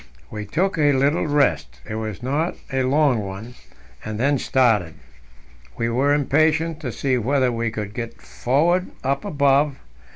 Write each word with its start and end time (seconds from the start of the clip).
We 0.31 0.47
took 0.47 0.79
a 0.79 0.93
little 0.93 1.27
rest 1.27 1.79
it 1.87 1.93
was 1.93 2.23
not 2.23 2.55
a 2.73 2.81
long 2.81 3.19
one 3.19 3.53
and 4.03 4.19
then 4.19 4.39
started. 4.39 4.95
We 5.77 5.89
were 5.89 6.11
impatient 6.15 6.79
to 6.79 6.91
see 6.91 7.19
whether 7.19 7.51
we 7.51 7.69
could 7.69 7.93
get 7.93 8.19
forward 8.19 8.87
up 9.03 9.23
above. 9.23 9.77